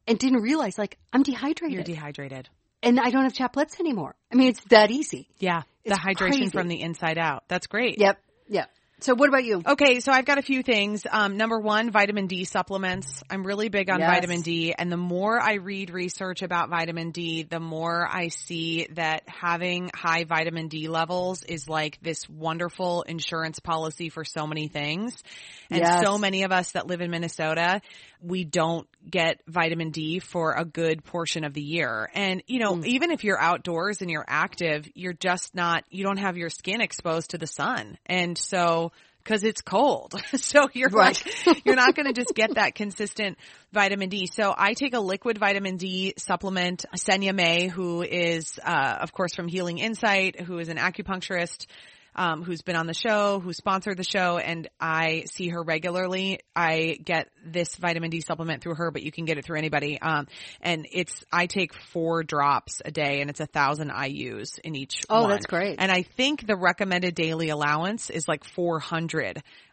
and 0.06 0.18
didn't 0.18 0.42
realize 0.42 0.76
like 0.76 0.98
I'm 1.12 1.22
dehydrated 1.22 1.74
You're 1.74 1.84
dehydrated. 1.84 2.48
and 2.82 2.98
I 3.00 3.10
don't 3.10 3.22
have 3.22 3.32
chapped 3.34 3.56
lips 3.56 3.78
anymore. 3.80 4.14
I 4.32 4.34
mean, 4.36 4.48
it's 4.48 4.64
that 4.64 4.90
easy. 4.90 5.28
Yeah. 5.38 5.62
The 5.84 5.94
hydration 5.94 6.16
crazy. 6.32 6.50
from 6.50 6.68
the 6.68 6.80
inside 6.82 7.16
out. 7.16 7.44
That's 7.48 7.66
great. 7.68 7.98
Yep. 7.98 8.18
Yep. 8.48 8.70
So 9.02 9.16
what 9.16 9.28
about 9.28 9.42
you? 9.42 9.60
Okay, 9.66 9.98
so 9.98 10.12
I've 10.12 10.24
got 10.24 10.38
a 10.38 10.42
few 10.42 10.62
things. 10.62 11.04
Um, 11.10 11.36
number 11.36 11.58
one, 11.58 11.90
vitamin 11.90 12.28
D 12.28 12.44
supplements. 12.44 13.24
I'm 13.28 13.44
really 13.44 13.68
big 13.68 13.90
on 13.90 13.98
Yes. 13.98 14.08
vitamin 14.08 14.42
D, 14.42 14.72
and 14.78 14.92
the 14.92 14.96
more 14.96 15.40
I 15.42 15.54
read 15.54 15.90
research 15.90 16.42
about 16.42 16.70
vitamin 16.70 17.10
D, 17.10 17.42
the 17.42 17.58
more 17.58 18.06
I 18.08 18.28
see 18.28 18.86
that 18.92 19.24
having 19.26 19.90
high 19.92 20.22
vitamin 20.22 20.68
D 20.68 20.86
levels 20.86 21.42
is 21.42 21.68
like 21.68 21.98
this 22.00 22.28
wonderful 22.28 23.02
insurance 23.02 23.58
policy 23.58 24.08
for 24.08 24.24
so 24.24 24.46
many 24.46 24.68
things. 24.68 25.20
And 25.68 25.82
Yes. 25.82 26.00
so 26.00 26.16
many 26.16 26.44
of 26.44 26.52
us 26.52 26.72
that 26.72 26.86
live 26.86 27.00
in 27.00 27.10
Minnesota, 27.10 27.80
we 28.20 28.44
don't 28.44 28.86
get 29.10 29.40
vitamin 29.48 29.90
D 29.90 30.20
for 30.20 30.52
a 30.52 30.64
good 30.64 31.02
portion 31.02 31.42
of 31.42 31.54
the 31.54 31.62
year. 31.62 32.08
And, 32.14 32.42
you 32.46 32.60
know, 32.60 32.84
even 32.84 33.10
if 33.10 33.24
you're 33.24 33.40
outdoors 33.40 34.00
and 34.00 34.08
you're 34.08 34.24
active, 34.28 34.88
you're 34.94 35.12
just 35.12 35.56
not, 35.56 35.82
you 35.90 36.04
don't 36.04 36.18
have 36.18 36.36
your 36.36 36.50
skin 36.50 36.80
exposed 36.80 37.30
to 37.30 37.38
the 37.38 37.48
sun. 37.48 37.98
And 38.06 38.38
so, 38.38 38.91
cause 39.24 39.44
it's 39.44 39.60
cold. 39.62 40.14
so 40.34 40.68
you're 40.72 40.88
Right. 40.90 41.22
like, 41.46 41.64
you're 41.64 41.76
not 41.76 41.94
going 41.94 42.06
to 42.06 42.12
just 42.12 42.34
get 42.34 42.54
that 42.54 42.74
consistent 42.74 43.38
vitamin 43.72 44.08
D. 44.08 44.26
So 44.26 44.54
I 44.56 44.74
take 44.74 44.94
a 44.94 45.00
liquid 45.00 45.38
vitamin 45.38 45.76
D 45.76 46.14
supplement. 46.18 46.84
Senya 46.96 47.34
May, 47.34 47.68
who 47.68 48.02
is, 48.02 48.58
uh, 48.64 48.98
of 49.00 49.12
course 49.12 49.34
from 49.34 49.48
Healing 49.48 49.78
Insight, 49.78 50.40
who 50.40 50.58
is 50.58 50.68
an 50.68 50.76
acupuncturist, 50.76 51.66
um, 52.14 52.42
who's 52.42 52.62
been 52.62 52.76
on 52.76 52.86
the 52.86 52.94
show, 52.94 53.40
who 53.40 53.52
sponsored 53.52 53.96
the 53.96 54.04
show, 54.04 54.38
and 54.38 54.68
I 54.80 55.24
see 55.32 55.48
her 55.48 55.62
regularly. 55.62 56.40
I 56.54 56.98
get 57.02 57.28
this 57.44 57.76
vitamin 57.76 58.10
D 58.10 58.20
supplement 58.20 58.62
through 58.62 58.74
her, 58.74 58.90
but 58.90 59.02
you 59.02 59.10
can 59.12 59.24
get 59.24 59.38
it 59.38 59.44
through 59.44 59.58
anybody. 59.58 60.00
Um, 60.00 60.26
and 60.60 60.86
it's, 60.92 61.24
I 61.32 61.46
take 61.46 61.72
four 61.74 62.22
drops 62.22 62.82
a 62.84 62.90
day 62.90 63.20
and 63.20 63.30
it's 63.30 63.40
a 63.40 63.46
thousand 63.46 63.90
IUs 63.90 64.58
in 64.60 64.76
each 64.76 65.04
Oh, 65.08 65.22
one. 65.22 65.30
that's 65.30 65.46
great. 65.46 65.76
And 65.78 65.90
I 65.90 66.02
think 66.02 66.46
the 66.46 66.56
recommended 66.56 67.14
daily 67.14 67.48
allowance 67.48 68.10
is 68.10 68.28
like 68.28 68.44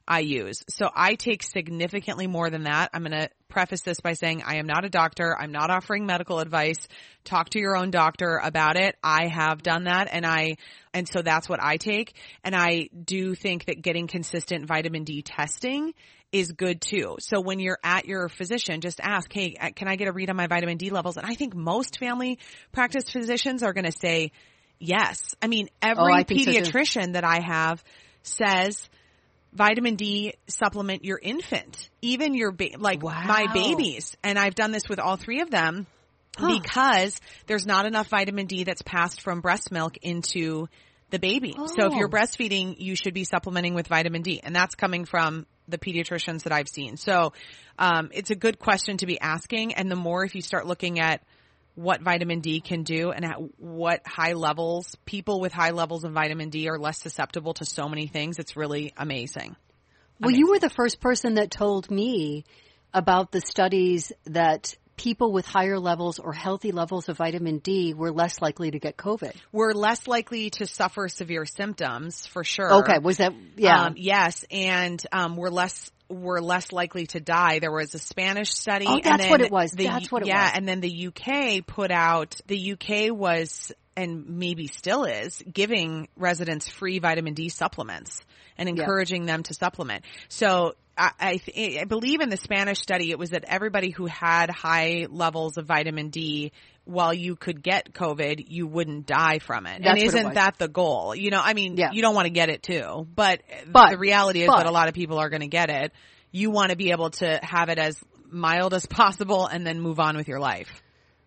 400 0.10 0.28
use. 0.28 0.64
So 0.70 0.90
I 0.94 1.16
take 1.16 1.44
significantly 1.44 2.28
more 2.28 2.50
than 2.50 2.64
that. 2.64 2.90
I'm 2.94 3.04
going 3.04 3.12
to 3.12 3.30
preface 3.48 3.82
this 3.82 4.00
by 4.00 4.14
saying 4.14 4.44
I 4.46 4.56
am 4.58 4.66
not 4.66 4.86
a 4.86 4.90
doctor. 4.90 5.36
I'm 5.38 5.52
not 5.52 5.70
offering 5.70 6.06
medical 6.06 6.40
advice. 6.40 6.88
Talk 7.24 7.50
to 7.52 7.60
your 7.60 7.78
own 7.78 7.92
doctor 7.92 8.40
about 8.44 8.76
it. 8.76 8.96
I 9.04 9.28
have 9.28 9.62
done 9.62 9.86
that 9.86 10.10
and 10.12 10.26
I, 10.26 10.56
and 10.94 11.08
so 11.08 11.22
that's 11.22 11.48
what 11.48 11.62
I 11.62 11.78
take. 11.78 12.16
And 12.44 12.56
I 12.56 12.90
do 13.04 13.36
think 13.36 13.66
that 13.66 13.82
getting 13.82 14.08
consistent 14.08 14.66
vitamin 14.66 15.04
D 15.04 15.22
testing 15.22 15.94
is 16.32 16.52
good 16.52 16.80
too. 16.80 17.18
So 17.20 17.42
when 17.42 17.60
you're 17.60 17.80
at 17.84 18.06
your 18.06 18.30
physician, 18.30 18.82
just 18.82 19.00
ask, 19.02 19.32
Hey, 19.32 19.56
uh, 19.60 19.70
can 19.76 19.88
I 19.88 19.96
get 19.96 20.08
a 20.08 20.12
read 20.12 20.30
on 20.30 20.36
my 20.36 20.48
vitamin 20.48 20.78
D 20.78 20.92
levels? 20.92 21.18
And 21.18 21.26
I 21.26 21.34
think 21.34 21.56
most 21.56 22.00
family 22.00 22.38
practice 22.72 23.10
physicians 23.10 23.64
are 23.64 23.74
going 23.74 23.86
to 23.86 23.98
say, 24.00 24.32
Yes. 24.80 25.36
I 25.42 25.48
mean, 25.48 25.70
every 25.82 26.14
Oh, 26.14 26.16
I 26.16 26.24
think 26.24 26.42
so, 26.42 26.52
pediatrician 26.52 27.14
that 27.14 27.26
I 27.26 27.42
have 27.42 27.84
says 28.22 28.90
vitamin 29.54 29.96
D 29.96 30.34
supplement 30.48 31.04
your 31.04 31.20
infant, 31.22 31.90
even 32.02 32.34
your 32.36 32.52
ba- 32.52 32.78
like 32.78 33.02
my 33.02 33.48
babies. 33.54 34.16
And 34.24 34.38
I've 34.38 34.56
done 34.56 34.72
this 34.72 34.88
with 34.88 35.00
all 35.00 35.16
three 35.18 35.42
of 35.42 35.50
them 35.50 35.88
because 36.38 37.20
there's 37.48 37.66
not 37.66 37.86
enough 37.86 38.08
vitamin 38.08 38.46
D 38.46 38.64
that's 38.64 38.82
passed 38.82 39.22
from 39.22 39.42
breast 39.42 39.72
milk 39.72 39.98
into 39.98 40.68
the 41.10 41.20
baby. 41.20 41.54
So 41.54 41.88
if 41.88 41.94
Oh. 41.94 41.98
you're 41.98 42.10
breastfeeding, 42.10 42.76
you 42.78 42.96
should 42.96 43.14
be 43.16 43.24
supplementing 43.24 43.74
with 43.74 43.88
vitamin 43.88 44.22
D. 44.22 44.40
And 44.44 44.56
that's 44.56 44.76
coming 44.76 45.06
from 45.06 45.48
the 45.68 45.78
pediatricians 45.78 46.44
that 46.44 46.54
I've 46.54 46.68
seen. 46.70 46.98
So, 46.98 47.34
um, 47.78 48.10
it's 48.14 48.30
a 48.32 48.36
good 48.36 48.60
question 48.60 48.98
to 48.98 49.06
be 49.06 49.20
asking. 49.20 49.74
And 49.74 49.90
the 49.90 49.96
more 49.96 50.24
if 50.24 50.36
you 50.36 50.42
start 50.42 50.68
looking 50.68 51.00
at 51.00 51.22
what 51.80 52.02
vitamin 52.02 52.42
D 52.42 52.60
can 52.60 52.84
do 52.84 53.12
and 53.12 53.24
at 53.24 53.38
what 53.58 54.02
high 54.06 54.34
levels, 54.34 54.98
people 55.06 55.40
with 55.40 55.54
high 55.54 55.72
levels 55.72 56.04
of 56.04 56.12
vitamin 56.12 56.50
D 56.50 56.68
are 56.68 56.78
less 56.78 57.00
susceptible 57.00 57.54
to 57.54 57.66
so 57.66 57.88
many 57.88 58.08
things. 58.08 58.38
It's 58.38 58.58
really 58.58 58.94
amazing. 58.98 59.56
Well, 60.20 60.32
you 60.32 60.50
were 60.50 60.60
the 60.60 60.70
first 60.70 61.00
person 61.00 61.36
that 61.36 61.50
told 61.50 61.90
me 61.90 62.44
about 62.94 63.32
the 63.32 63.40
studies 63.40 64.12
that 64.26 64.76
people 64.98 65.32
with 65.32 65.46
higher 65.46 65.80
levels 65.80 66.20
or 66.20 66.34
healthy 66.34 66.74
levels 66.74 67.08
of 67.08 67.16
vitamin 67.16 67.60
D 67.60 67.94
were 67.94 68.12
less 68.12 68.42
likely 68.42 68.72
to 68.72 68.80
get 68.80 68.98
COVID. 68.98 69.34
We're 69.54 69.72
less 69.72 70.06
likely 70.06 70.50
to 70.50 70.68
suffer 70.68 71.08
severe 71.08 71.46
symptoms 71.46 72.26
for 72.26 72.44
sure. 72.44 72.74
Okay, 72.80 73.00
was 73.00 73.18
that 73.18 73.32
yeah? 73.56 73.86
Um, 73.86 73.94
yes, 73.96 74.44
and 74.52 75.02
um, 75.14 75.38
we're 75.38 75.50
less 75.50 75.90
we're 76.10 76.40
less 76.40 76.72
likely 76.72 77.06
to 77.08 77.20
die. 77.20 77.60
There 77.60 77.72
was 77.72 77.94
a 77.94 78.00
Spanish 78.00 78.52
study. 78.52 78.86
Oh, 78.88 78.96
and 78.96 79.04
that's 79.04 79.24
then 79.24 79.30
what 79.32 79.42
it 79.42 79.52
was. 79.52 79.72
the- 79.72 79.86
That's 79.86 80.12
what 80.12 80.24
it 80.24 80.28
yeah, 80.28 80.44
was. 80.44 80.52
Yeah, 80.52 80.58
and 80.58 80.68
then 80.68 80.82
the 80.82 81.08
UK 81.08 81.66
put 81.66 81.92
out. 81.92 82.40
The 82.48 82.74
UK 82.74 83.16
was 83.16 83.72
and 83.96 84.38
maybe 84.40 84.68
still 84.68 85.04
is 85.04 85.44
giving 85.52 86.08
residents 86.16 86.68
free 86.70 87.00
vitamin 87.00 87.34
D 87.34 87.50
supplements 87.50 88.22
and 88.58 88.70
encouraging 88.70 89.26
them 89.26 89.44
to 89.44 89.54
supplement. 89.54 90.04
So. 90.28 90.76
I, 91.02 91.12
I, 91.18 91.38
th- 91.38 91.80
I 91.80 91.86
believe 91.86 92.20
in 92.20 92.28
the 92.28 92.36
Spanish 92.36 92.80
study, 92.80 93.12
it 93.12 93.18
was 93.18 93.30
that 93.30 93.46
everybody 93.46 93.90
who 93.90 94.06
had 94.06 94.50
high 94.50 95.08
levels 95.10 95.56
of 95.56 95.66
vitamin 95.66 96.10
D, 96.10 96.52
while 96.90 97.14
you 97.14 97.36
could 97.36 97.62
get 97.64 97.94
COVID, 97.94 98.46
you 98.48 98.66
wouldn't 98.68 99.06
die 99.06 99.40
from 99.40 99.66
it. 99.66 99.82
That's 99.84 99.90
and 99.90 99.98
it 100.00 100.06
isn't 100.06 100.26
was. 100.26 100.34
that 100.36 100.58
the 100.58 100.68
goal? 100.68 101.16
You 101.16 101.30
know, 101.30 101.42
I 101.44 101.54
mean, 101.54 101.78
Yeah. 101.78 101.92
you 101.92 102.02
don't 102.02 102.16
want 102.16 102.26
to 102.26 102.32
get 102.32 102.50
it 102.50 102.64
too, 102.64 103.08
but, 103.14 103.42
But- 103.68 103.92
the 103.92 103.98
reality 103.98 104.42
is 104.42 104.48
but- 104.48 104.58
that 104.58 104.66
a 104.66 104.72
lot 104.72 104.88
of 104.88 104.94
people 104.94 105.20
are 105.20 105.30
going 105.30 105.42
to 105.42 105.48
get 105.48 105.70
it. 105.70 105.94
You 106.32 106.52
want 106.52 106.72
to 106.72 106.76
be 106.76 106.92
able 106.92 107.12
to 107.12 107.40
have 107.44 107.70
it 107.70 107.78
as 107.80 107.98
mild 108.32 108.74
as 108.74 108.86
possible 109.02 109.46
and 109.48 109.66
then 109.66 109.80
move 109.80 110.00
on 110.00 110.18
with 110.18 110.28
your 110.28 110.40
life. 110.40 110.82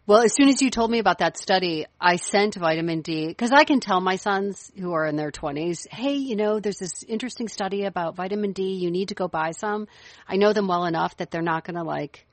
Well, 0.05 0.23
as 0.23 0.35
soon 0.35 0.49
as 0.49 0.61
you 0.61 0.69
told 0.69 0.91
me 0.91 0.99
about 0.99 1.19
that 1.19 1.39
study, 1.39 1.87
I 2.01 2.17
sent 2.17 2.57
vitamin 2.57 3.03
D 3.03 3.29
because 3.29 3.53
I 3.53 3.63
can 3.63 3.79
tell 3.79 4.01
my 4.01 4.17
sons 4.17 4.73
who 4.77 4.93
are 4.95 5.07
in 5.07 5.15
their 5.15 5.31
20s, 5.31 5.87
hey, 5.93 6.15
you 6.15 6.35
know, 6.35 6.59
there's 6.59 6.79
this 6.79 7.05
interesting 7.05 7.47
study 7.47 7.85
about 7.85 8.17
vitamin 8.17 8.51
D. 8.53 8.75
You 8.75 8.91
need 8.91 9.11
to 9.11 9.15
go 9.15 9.29
buy 9.29 9.53
some. 9.53 9.87
I 10.27 10.37
know 10.39 10.53
them 10.53 10.67
well 10.67 10.87
enough 10.87 11.17
that 11.19 11.31
they're 11.31 11.41
not 11.41 11.63
going 11.65 11.77
to 11.77 11.85
like 11.85 12.27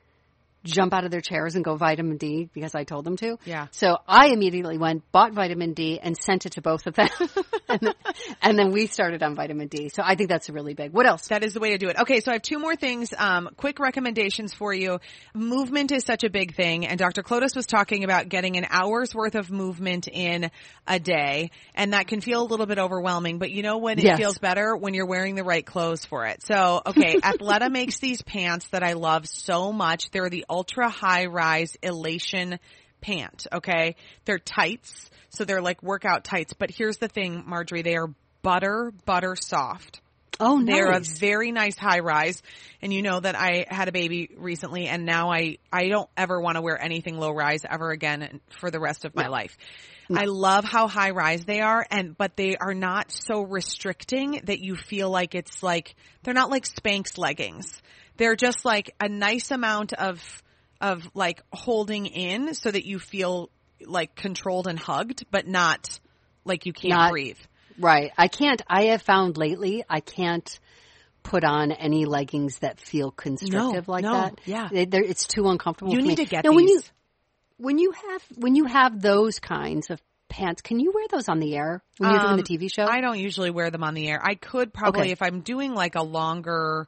jump 0.64 0.92
out 0.92 1.04
of 1.04 1.10
their 1.10 1.20
chairs 1.20 1.54
and 1.54 1.64
go 1.64 1.76
vitamin 1.76 2.16
D 2.16 2.48
because 2.52 2.74
I 2.74 2.84
told 2.84 3.04
them 3.04 3.16
to. 3.18 3.38
Yeah. 3.44 3.68
So 3.70 3.96
I 4.06 4.28
immediately 4.28 4.78
went, 4.78 5.10
bought 5.12 5.32
vitamin 5.32 5.72
D 5.72 5.98
and 6.02 6.16
sent 6.16 6.46
it 6.46 6.52
to 6.52 6.62
both 6.62 6.86
of 6.86 6.94
them. 6.94 7.08
and, 7.68 7.80
then, 7.80 7.94
and 8.42 8.58
then 8.58 8.72
we 8.72 8.86
started 8.86 9.22
on 9.22 9.34
vitamin 9.34 9.68
D. 9.68 9.88
So 9.88 10.02
I 10.04 10.14
think 10.14 10.28
that's 10.28 10.48
a 10.48 10.52
really 10.52 10.74
big. 10.74 10.92
What 10.92 11.06
else? 11.06 11.28
That 11.28 11.44
is 11.44 11.54
the 11.54 11.60
way 11.60 11.70
to 11.70 11.78
do 11.78 11.88
it. 11.88 11.98
Okay, 12.00 12.20
so 12.20 12.30
I 12.30 12.34
have 12.34 12.42
two 12.42 12.58
more 12.58 12.76
things. 12.76 13.14
Um, 13.16 13.48
quick 13.56 13.78
recommendations 13.78 14.52
for 14.52 14.74
you. 14.74 15.00
Movement 15.34 15.92
is 15.92 16.04
such 16.04 16.24
a 16.24 16.30
big 16.30 16.54
thing, 16.54 16.86
and 16.86 16.98
Dr. 16.98 17.22
Klodas 17.22 17.56
was 17.56 17.66
talking 17.66 18.04
about 18.04 18.28
getting 18.28 18.56
an 18.56 18.66
hour's 18.68 19.14
worth 19.14 19.34
of 19.34 19.50
movement 19.50 20.08
in 20.08 20.50
a 20.86 20.98
day, 20.98 21.50
and 21.74 21.92
that 21.92 22.06
can 22.06 22.20
feel 22.20 22.42
a 22.42 22.48
little 22.48 22.66
bit 22.66 22.78
overwhelming. 22.78 23.38
But 23.38 23.50
you 23.50 23.62
know 23.62 23.78
when 23.78 23.98
it 23.98 24.04
Yes. 24.04 24.18
feels 24.18 24.38
better 24.38 24.76
when 24.76 24.94
you're 24.94 25.06
wearing 25.06 25.34
the 25.34 25.44
right 25.44 25.64
clothes 25.64 26.04
for 26.04 26.26
it. 26.26 26.42
So, 26.44 26.82
okay, 26.84 27.16
Athleta 27.22 27.70
makes 27.70 27.98
these 27.98 28.22
pants 28.22 28.66
that 28.68 28.82
I 28.82 28.94
love 28.94 29.28
so 29.28 29.72
much. 29.72 30.10
They're 30.10 30.30
the 30.30 30.44
ultra 30.50 30.90
high 30.90 31.26
rise 31.26 31.76
elation 31.82 32.58
pant. 33.00 33.46
Okay, 33.52 33.96
they're 34.24 34.38
tights, 34.38 35.10
so 35.30 35.44
they're 35.44 35.62
like 35.62 35.82
workout 35.82 36.24
tights. 36.24 36.52
But 36.52 36.70
here's 36.70 36.98
the 36.98 37.08
thing, 37.08 37.44
Marjorie, 37.46 37.82
they 37.82 37.96
are 37.96 38.10
butter 38.42 38.92
butter 39.06 39.36
soft. 39.36 40.00
Oh, 40.40 40.56
nice. 40.56 40.74
They're 40.74 40.92
a 40.92 41.00
very 41.00 41.52
nice 41.52 41.76
high 41.76 41.98
rise. 41.98 42.42
And 42.80 42.92
you 42.92 43.02
know 43.02 43.20
that 43.20 43.38
I 43.38 43.66
had 43.68 43.88
a 43.88 43.92
baby 43.92 44.30
recently 44.38 44.86
and 44.86 45.04
now 45.04 45.30
I, 45.30 45.58
I 45.70 45.88
don't 45.88 46.08
ever 46.16 46.40
want 46.40 46.56
to 46.56 46.62
wear 46.62 46.82
anything 46.82 47.18
low 47.18 47.30
rise 47.30 47.60
ever 47.68 47.90
again 47.90 48.40
for 48.58 48.70
the 48.70 48.80
rest 48.80 49.04
of 49.04 49.14
my 49.14 49.28
life. 49.28 49.56
I 50.12 50.24
love 50.24 50.64
how 50.64 50.88
high 50.88 51.10
rise 51.10 51.44
they 51.44 51.60
are 51.60 51.86
and, 51.90 52.16
but 52.16 52.36
they 52.36 52.56
are 52.56 52.74
not 52.74 53.12
so 53.12 53.42
restricting 53.42 54.40
that 54.44 54.60
you 54.60 54.76
feel 54.76 55.10
like 55.10 55.34
it's 55.34 55.62
like, 55.62 55.94
they're 56.22 56.34
not 56.34 56.50
like 56.50 56.64
Spanx 56.64 57.18
leggings. 57.18 57.80
They're 58.20 58.36
just 58.36 58.64
like 58.66 58.94
a 59.00 59.08
nice 59.08 59.50
amount 59.50 59.94
of, 59.94 60.20
of 60.80 61.10
like 61.14 61.40
holding 61.52 62.04
in 62.06 62.52
so 62.54 62.70
that 62.70 62.84
you 62.84 62.98
feel 62.98 63.48
like 63.84 64.14
controlled 64.14 64.66
and 64.66 64.78
hugged, 64.78 65.24
but 65.30 65.48
not 65.48 65.98
like 66.44 66.66
you 66.66 66.74
can't 66.74 66.92
Not- 66.94 67.10
breathe. 67.12 67.38
Right. 67.78 68.12
I 68.18 68.28
can't, 68.28 68.60
I 68.68 68.84
have 68.92 69.00
found 69.00 69.38
lately, 69.38 69.84
I 69.88 70.00
can't 70.00 70.60
put 71.22 71.44
on 71.44 71.72
any 71.72 72.04
leggings 72.04 72.58
that 72.58 72.78
feel 72.78 73.10
constrictive 73.10 73.88
No, 73.88 73.92
like 73.92 74.04
no, 74.04 74.12
that. 74.12 74.40
yeah. 74.44 74.68
They, 74.70 74.84
they're- 74.84 75.02
it's 75.02 75.26
too 75.26 75.48
uncomfortable 75.48 75.92
You 75.94 76.00
for 76.00 76.06
need 76.06 76.18
me. 76.18 76.24
to 76.24 76.30
get 76.30 76.44
now, 76.44 76.52
When 76.52 76.68
you, 76.68 76.82
when 77.56 77.78
you 77.78 77.92
have, 77.92 78.22
when 78.36 78.54
you 78.54 78.66
have 78.66 79.00
those 79.00 79.38
kinds 79.38 79.88
of 79.88 79.98
pants, 80.28 80.60
can 80.60 80.78
you 80.78 80.92
wear 80.94 81.06
those 81.10 81.28
on 81.30 81.40
the 81.40 81.56
air 81.56 81.82
when 81.96 82.10
you're 82.10 82.20
doing 82.20 82.36
the 82.36 82.42
Um, 82.54 82.58
TV 82.60 82.70
show? 82.70 82.84
I 82.84 83.00
don't 83.00 83.18
usually 83.18 83.50
wear 83.50 83.70
them 83.70 83.82
on 83.82 83.94
the 83.94 84.08
air. 84.08 84.20
I 84.22 84.34
could 84.34 84.74
probably 84.74 85.00
Okay. 85.02 85.10
if 85.12 85.22
I'm 85.22 85.40
doing 85.40 85.74
like 85.74 85.94
a 85.94 86.02
longer, 86.02 86.86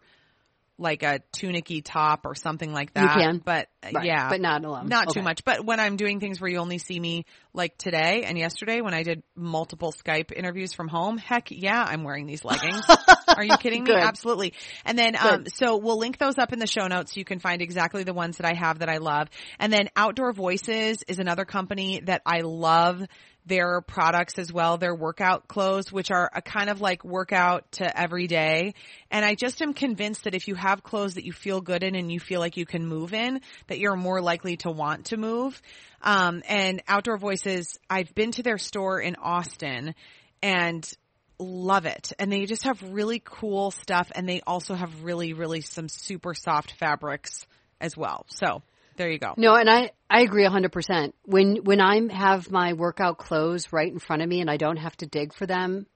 like 0.79 1.02
a 1.02 1.21
tunicky 1.37 1.83
top 1.85 2.26
or 2.26 2.35
something 2.35 2.73
like 2.73 2.91
You 2.95 3.02
that. 3.02 3.14
can. 3.14 3.38
but 3.45 3.69
uh, 3.85 3.91
Right, 3.93 4.07
yeah, 4.07 4.29
but 4.31 4.41
not 4.41 4.64
alone. 4.64 4.88
Not 4.88 5.09
Okay. 5.09 5.21
too 5.21 5.25
much. 5.25 5.45
But 5.45 5.64
when 5.64 5.79
I'm 5.81 5.97
doing 5.97 6.19
things 6.19 6.41
where 6.41 6.50
you 6.50 6.59
only 6.59 6.79
see 6.79 6.99
me 6.99 7.25
like 7.52 7.76
today 7.79 8.23
and 8.25 8.38
yesterday 8.38 8.81
when 8.81 8.95
I 8.95 9.02
did 9.02 9.23
multiple 9.37 9.93
Skype 9.93 10.33
interviews 10.33 10.73
from 10.73 10.88
home, 10.88 11.19
heck 11.19 11.50
yeah, 11.50 11.83
I'm 11.87 12.05
wearing 12.05 12.26
these 12.26 12.45
leggings. 12.45 12.85
Are 13.37 13.45
you 13.45 13.57
kidding 13.57 13.83
me? 13.85 13.91
Good. 13.91 13.99
Absolutely. 14.02 14.55
And 14.85 14.99
then, 14.99 15.17
um, 15.17 15.47
so 15.47 15.76
we'll 15.79 15.99
link 15.99 16.19
those 16.19 16.37
up 16.38 16.52
in 16.52 16.59
the 16.59 16.67
show 16.67 16.87
notes 16.87 17.14
so 17.14 17.19
you 17.19 17.25
can 17.25 17.38
find 17.38 17.62
exactly 17.62 18.05
the 18.05 18.12
ones 18.12 18.37
that 18.38 18.47
I 18.47 18.55
have 18.55 18.81
that 18.81 18.88
I 18.91 18.99
love. 18.99 19.29
And 19.59 19.73
then 19.73 19.88
Outdoor 19.97 20.33
Voices 20.33 21.02
is 21.09 21.19
another 21.19 21.45
company 21.45 22.00
that 22.05 22.23
I 22.26 22.41
love 22.41 23.02
their 23.45 23.81
products 23.81 24.39
as 24.39 24.53
well, 24.53 24.79
their 24.79 24.95
workout 24.95 25.49
clothes, 25.49 25.91
which 25.91 26.11
are 26.11 26.31
a 26.33 26.41
kind 26.41 26.71
of 26.71 26.81
like 26.81 27.05
workout 27.05 27.71
to 27.73 28.01
every 28.01 28.27
day. 28.27 28.75
And 29.11 29.25
I 29.25 29.35
just 29.35 29.61
am 29.61 29.75
convinced 29.75 30.25
that 30.25 30.35
if 30.35 30.47
you 30.47 30.55
have 30.55 30.83
clothes 30.83 31.15
that 31.15 31.25
you 31.25 31.33
feel 31.33 31.61
good 31.61 31.83
in 31.83 31.95
and 31.95 32.11
you 32.13 32.21
feel 32.21 32.41
like 32.41 32.57
you 32.57 32.67
can 32.67 32.87
move 32.87 33.13
in, 33.13 33.41
that 33.67 33.79
you're 33.79 33.97
more 33.97 34.21
likely 34.21 34.57
to 34.59 34.71
want 34.71 35.07
to 35.07 35.17
move. 35.17 35.61
Um, 36.03 36.43
and 36.49 36.83
Outdoor 36.87 37.19
Voices, 37.19 37.79
I've 37.91 38.15
been 38.15 38.33
to 38.33 38.43
their 38.43 38.59
store 38.59 39.01
in 39.01 39.17
Austin 39.17 39.95
and 40.41 40.89
love 41.39 41.87
it. 41.87 42.13
And 42.19 42.31
they 42.31 42.47
just 42.47 42.65
have 42.65 42.81
really 42.83 43.21
cool 43.25 43.73
stuff 43.73 44.13
and 44.15 44.29
they 44.29 44.41
also 44.47 44.75
have 44.75 45.03
really, 45.03 45.33
really 45.33 45.63
some 45.63 45.89
super 45.89 46.35
soft 46.35 46.73
fabrics 46.73 47.47
as 47.81 47.97
well. 47.97 48.25
So 48.29 48.63
there 48.97 49.11
you 49.11 49.19
go. 49.19 49.35
No, 49.37 49.55
and 49.55 49.69
I, 49.69 49.91
I 50.09 50.23
agree 50.23 50.45
100%. 50.45 51.13
When, 51.25 51.57
when 51.65 51.81
I 51.81 52.01
have 52.13 52.51
my 52.51 52.73
workout 52.75 53.19
clothes 53.19 53.73
right 53.73 53.91
in 53.91 53.99
front 53.99 54.23
of 54.23 54.29
me 54.29 54.41
and 54.41 54.51
I 54.51 54.57
don't 54.57 54.77
have 54.77 54.97
to 54.99 55.07
dig 55.07 55.33
for 55.35 55.47
them, 55.47 55.87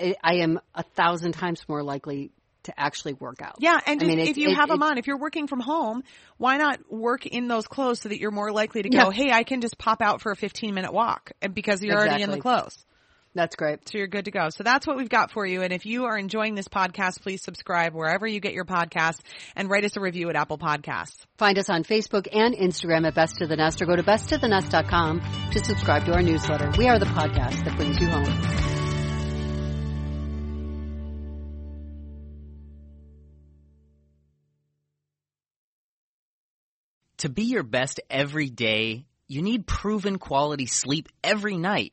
I, 0.00 0.16
I 0.22 0.34
am 0.36 0.60
a 0.74 0.82
thousand 0.82 1.32
times 1.32 1.64
more 1.68 1.82
likely 1.82 2.30
to 2.64 2.78
actually 2.78 3.14
work 3.14 3.40
out. 3.40 3.56
Yeah, 3.60 3.78
and 3.86 4.02
I 4.02 4.06
mean, 4.06 4.18
if 4.18 4.36
you 4.36 4.50
it- 4.50 4.56
have 4.56 4.68
them 4.68 4.82
it- 4.82 4.86
on, 4.86 4.98
if 4.98 5.06
you're 5.06 5.18
working 5.18 5.46
from 5.46 5.60
home, 5.60 6.02
why 6.36 6.56
not 6.58 6.80
work 6.92 7.24
in 7.26 7.48
those 7.48 7.66
clothes 7.66 8.00
so 8.00 8.08
that 8.08 8.18
you're 8.20 8.30
more 8.30 8.52
likely 8.52 8.82
to 8.82 8.88
go, 8.88 9.10
Yeah. 9.10 9.10
hey, 9.10 9.30
I 9.32 9.44
can 9.44 9.60
just 9.60 9.78
pop 9.78 10.02
out 10.02 10.20
for 10.20 10.32
a 10.32 10.36
15 10.36 10.74
minute 10.74 10.92
walk 10.92 11.32
and 11.40 11.54
because 11.54 11.82
you're 11.82 11.96
already 11.96 12.22
in 12.22 12.30
the 12.30 12.38
clothes. 12.40 12.84
That's 13.38 13.54
great. 13.54 13.88
So 13.88 13.98
you're 13.98 14.08
good 14.08 14.24
to 14.24 14.32
go. 14.32 14.48
So 14.48 14.64
that's 14.64 14.84
what 14.84 14.96
we've 14.96 15.08
got 15.08 15.30
for 15.30 15.46
you. 15.46 15.62
And 15.62 15.72
if 15.72 15.86
you 15.86 16.06
are 16.06 16.18
enjoying 16.18 16.56
this 16.56 16.66
podcast, 16.66 17.22
please 17.22 17.40
subscribe 17.40 17.94
wherever 17.94 18.26
you 18.26 18.40
get 18.40 18.52
your 18.52 18.64
podcasts 18.64 19.20
and 19.54 19.70
write 19.70 19.84
us 19.84 19.96
a 19.96 20.00
review 20.00 20.28
at 20.28 20.34
Apple 20.34 20.58
Podcasts. 20.58 21.24
Find 21.36 21.56
us 21.56 21.70
on 21.70 21.84
Facebook 21.84 22.26
and 22.32 22.52
Instagram 22.52 23.06
at 23.06 23.14
Best 23.14 23.40
of 23.40 23.48
the 23.48 23.54
Nest 23.54 23.80
or 23.80 23.86
go 23.86 23.94
to 23.94 24.02
bestofthenest.com 24.02 25.20
to 25.52 25.64
subscribe 25.64 26.04
to 26.06 26.14
our 26.14 26.20
newsletter. 26.20 26.72
We 26.76 26.88
are 26.88 26.98
the 26.98 27.06
podcast 27.06 27.64
that 27.64 27.76
brings 27.76 28.00
you 28.00 28.08
home. 28.08 28.24
To 37.18 37.28
be 37.28 37.44
your 37.44 37.62
best 37.62 38.00
every 38.10 38.50
day, 38.50 39.06
you 39.28 39.42
need 39.42 39.64
proven 39.64 40.18
quality 40.18 40.66
sleep 40.66 41.08
every 41.22 41.56
night. 41.56 41.92